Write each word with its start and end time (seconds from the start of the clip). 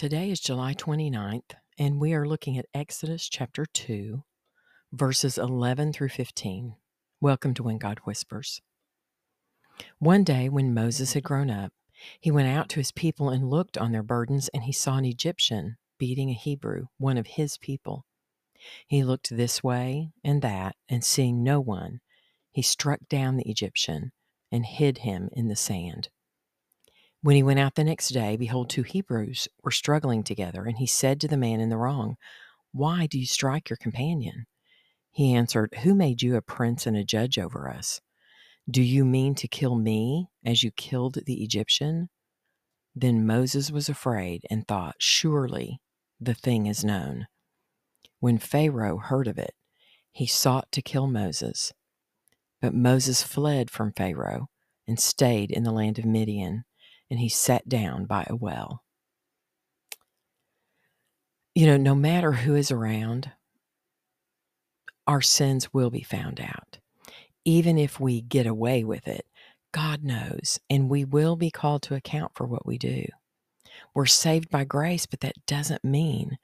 Today 0.00 0.30
is 0.30 0.40
July 0.40 0.72
29th, 0.72 1.56
and 1.78 2.00
we 2.00 2.14
are 2.14 2.26
looking 2.26 2.56
at 2.56 2.64
Exodus 2.72 3.28
chapter 3.28 3.66
2, 3.66 4.22
verses 4.94 5.36
11 5.36 5.92
through 5.92 6.08
15. 6.08 6.74
Welcome 7.20 7.52
to 7.52 7.62
When 7.62 7.76
God 7.76 7.98
Whispers. 8.06 8.62
One 9.98 10.24
day, 10.24 10.48
when 10.48 10.72
Moses 10.72 11.12
had 11.12 11.22
grown 11.22 11.50
up, 11.50 11.74
he 12.18 12.30
went 12.30 12.48
out 12.48 12.70
to 12.70 12.80
his 12.80 12.92
people 12.92 13.28
and 13.28 13.50
looked 13.50 13.76
on 13.76 13.92
their 13.92 14.02
burdens, 14.02 14.48
and 14.54 14.62
he 14.62 14.72
saw 14.72 14.96
an 14.96 15.04
Egyptian 15.04 15.76
beating 15.98 16.30
a 16.30 16.32
Hebrew, 16.32 16.86
one 16.96 17.18
of 17.18 17.26
his 17.26 17.58
people. 17.58 18.06
He 18.86 19.04
looked 19.04 19.28
this 19.28 19.62
way 19.62 20.12
and 20.24 20.40
that, 20.40 20.76
and 20.88 21.04
seeing 21.04 21.42
no 21.42 21.60
one, 21.60 22.00
he 22.50 22.62
struck 22.62 23.00
down 23.10 23.36
the 23.36 23.50
Egyptian 23.50 24.12
and 24.50 24.64
hid 24.64 24.96
him 24.96 25.28
in 25.34 25.48
the 25.48 25.56
sand. 25.56 26.08
When 27.22 27.36
he 27.36 27.42
went 27.42 27.58
out 27.58 27.74
the 27.74 27.84
next 27.84 28.08
day, 28.08 28.36
behold, 28.36 28.70
two 28.70 28.82
Hebrews 28.82 29.46
were 29.62 29.70
struggling 29.70 30.22
together, 30.22 30.64
and 30.64 30.78
he 30.78 30.86
said 30.86 31.20
to 31.20 31.28
the 31.28 31.36
man 31.36 31.60
in 31.60 31.68
the 31.68 31.76
wrong, 31.76 32.16
Why 32.72 33.06
do 33.06 33.18
you 33.18 33.26
strike 33.26 33.68
your 33.68 33.76
companion? 33.76 34.46
He 35.10 35.34
answered, 35.34 35.74
Who 35.82 35.94
made 35.94 36.22
you 36.22 36.36
a 36.36 36.42
prince 36.42 36.86
and 36.86 36.96
a 36.96 37.04
judge 37.04 37.38
over 37.38 37.68
us? 37.68 38.00
Do 38.70 38.82
you 38.82 39.04
mean 39.04 39.34
to 39.34 39.48
kill 39.48 39.76
me 39.76 40.28
as 40.46 40.62
you 40.62 40.70
killed 40.70 41.18
the 41.26 41.42
Egyptian? 41.42 42.08
Then 42.94 43.26
Moses 43.26 43.70
was 43.70 43.90
afraid 43.90 44.46
and 44.48 44.66
thought, 44.66 44.96
Surely 44.98 45.78
the 46.18 46.34
thing 46.34 46.66
is 46.66 46.84
known. 46.84 47.26
When 48.20 48.38
Pharaoh 48.38 48.98
heard 48.98 49.28
of 49.28 49.36
it, 49.36 49.54
he 50.10 50.26
sought 50.26 50.72
to 50.72 50.82
kill 50.82 51.06
Moses. 51.06 51.72
But 52.62 52.74
Moses 52.74 53.22
fled 53.22 53.70
from 53.70 53.92
Pharaoh 53.92 54.48
and 54.88 54.98
stayed 54.98 55.50
in 55.50 55.64
the 55.64 55.72
land 55.72 55.98
of 55.98 56.04
Midian 56.06 56.64
and 57.10 57.18
he 57.18 57.28
sat 57.28 57.68
down 57.68 58.06
by 58.06 58.26
a 58.28 58.36
well. 58.36 58.82
You 61.54 61.66
know, 61.66 61.76
no 61.76 61.94
matter 61.94 62.32
who 62.32 62.54
is 62.54 62.70
around, 62.70 63.32
our 65.06 65.20
sins 65.20 65.74
will 65.74 65.90
be 65.90 66.02
found 66.02 66.40
out. 66.40 66.78
Even 67.44 67.78
if 67.78 67.98
we 67.98 68.20
get 68.20 68.46
away 68.46 68.84
with 68.84 69.08
it, 69.08 69.26
God 69.72 70.04
knows, 70.04 70.60
and 70.68 70.88
we 70.88 71.04
will 71.04 71.36
be 71.36 71.50
called 71.50 71.82
to 71.82 71.94
account 71.94 72.32
for 72.34 72.46
what 72.46 72.66
we 72.66 72.78
do. 72.78 73.04
We're 73.94 74.06
saved 74.06 74.50
by 74.50 74.64
grace, 74.64 75.06
but 75.06 75.20
that 75.20 75.46
doesn't 75.46 75.84
mean 75.84 76.38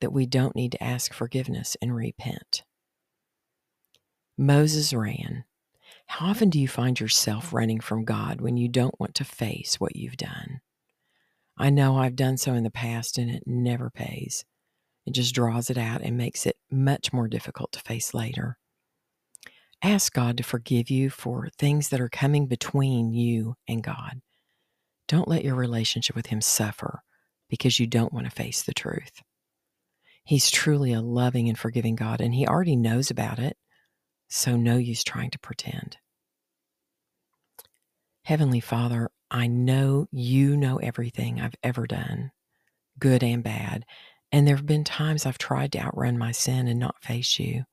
that 0.00 0.12
we 0.12 0.26
don't 0.26 0.56
need 0.56 0.72
to 0.72 0.82
ask 0.82 1.12
forgiveness 1.12 1.76
and 1.82 1.94
repent. 1.94 2.62
Moses 4.38 4.92
ran 4.92 5.44
how 6.06 6.26
often 6.26 6.50
do 6.50 6.60
you 6.60 6.68
find 6.68 6.98
yourself 6.98 7.52
running 7.52 7.80
from 7.80 8.04
God 8.04 8.40
when 8.40 8.56
you 8.56 8.68
don't 8.68 8.98
want 8.98 9.14
to 9.16 9.24
face 9.24 9.80
what 9.80 9.96
you've 9.96 10.16
done? 10.16 10.60
I 11.58 11.70
know 11.70 11.96
I've 11.96 12.16
done 12.16 12.36
so 12.36 12.54
in 12.54 12.64
the 12.64 12.70
past 12.70 13.18
and 13.18 13.30
it 13.30 13.44
never 13.46 13.90
pays. 13.90 14.44
It 15.06 15.14
just 15.14 15.34
draws 15.34 15.70
it 15.70 15.78
out 15.78 16.02
and 16.02 16.16
makes 16.16 16.46
it 16.46 16.56
much 16.70 17.12
more 17.12 17.28
difficult 17.28 17.72
to 17.72 17.80
face 17.80 18.12
later. 18.12 18.58
Ask 19.82 20.12
God 20.12 20.36
to 20.38 20.42
forgive 20.42 20.90
you 20.90 21.10
for 21.10 21.48
things 21.58 21.90
that 21.90 22.00
are 22.00 22.08
coming 22.08 22.46
between 22.46 23.12
you 23.12 23.54
and 23.68 23.82
God. 23.82 24.20
Don't 25.06 25.28
let 25.28 25.44
your 25.44 25.54
relationship 25.54 26.16
with 26.16 26.26
Him 26.26 26.40
suffer 26.40 27.02
because 27.48 27.78
you 27.78 27.86
don't 27.86 28.12
want 28.12 28.26
to 28.26 28.32
face 28.32 28.62
the 28.62 28.74
truth. 28.74 29.22
He's 30.24 30.50
truly 30.50 30.92
a 30.92 31.00
loving 31.00 31.48
and 31.48 31.58
forgiving 31.58 31.94
God, 31.94 32.20
and 32.20 32.34
He 32.34 32.46
already 32.46 32.74
knows 32.74 33.10
about 33.10 33.38
it. 33.38 33.56
So, 34.28 34.56
no 34.56 34.76
use 34.76 35.04
trying 35.04 35.30
to 35.30 35.38
pretend. 35.38 35.98
Heavenly 38.22 38.60
Father, 38.60 39.08
I 39.30 39.46
know 39.46 40.08
you 40.10 40.56
know 40.56 40.78
everything 40.78 41.40
I've 41.40 41.54
ever 41.62 41.86
done, 41.86 42.32
good 42.98 43.22
and 43.22 43.42
bad. 43.42 43.84
And 44.32 44.46
there 44.46 44.56
have 44.56 44.66
been 44.66 44.84
times 44.84 45.24
I've 45.24 45.38
tried 45.38 45.72
to 45.72 45.80
outrun 45.80 46.18
my 46.18 46.32
sin 46.32 46.66
and 46.66 46.80
not 46.80 47.02
face 47.02 47.38
you. 47.38 47.64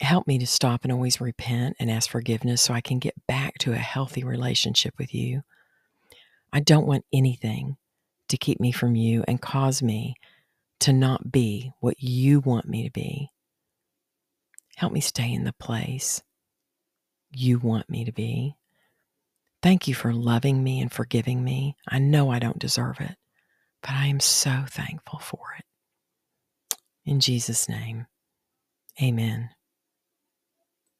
Help 0.00 0.26
me 0.26 0.38
to 0.38 0.46
stop 0.46 0.84
and 0.84 0.92
always 0.92 1.20
repent 1.20 1.76
and 1.78 1.90
ask 1.90 2.10
forgiveness 2.10 2.60
so 2.60 2.74
I 2.74 2.80
can 2.80 2.98
get 2.98 3.14
back 3.26 3.54
to 3.60 3.72
a 3.72 3.76
healthy 3.76 4.24
relationship 4.24 4.94
with 4.98 5.14
you. 5.14 5.42
I 6.52 6.60
don't 6.60 6.86
want 6.86 7.06
anything 7.12 7.76
to 8.28 8.36
keep 8.36 8.60
me 8.60 8.72
from 8.72 8.96
you 8.96 9.24
and 9.26 9.40
cause 9.40 9.82
me 9.82 10.14
to 10.80 10.92
not 10.92 11.32
be 11.32 11.72
what 11.80 12.02
you 12.02 12.40
want 12.40 12.68
me 12.68 12.82
to 12.84 12.90
be. 12.90 13.31
Help 14.82 14.92
me 14.92 15.00
stay 15.00 15.32
in 15.32 15.44
the 15.44 15.52
place 15.52 16.24
you 17.30 17.60
want 17.60 17.88
me 17.88 18.04
to 18.04 18.10
be. 18.10 18.56
Thank 19.62 19.86
you 19.86 19.94
for 19.94 20.12
loving 20.12 20.64
me 20.64 20.80
and 20.80 20.90
forgiving 20.90 21.44
me. 21.44 21.76
I 21.86 22.00
know 22.00 22.32
I 22.32 22.40
don't 22.40 22.58
deserve 22.58 22.98
it, 22.98 23.14
but 23.80 23.92
I 23.92 24.06
am 24.06 24.18
so 24.18 24.64
thankful 24.68 25.20
for 25.20 25.38
it. 25.56 25.64
In 27.04 27.20
Jesus' 27.20 27.68
name, 27.68 28.08
amen. 29.00 29.50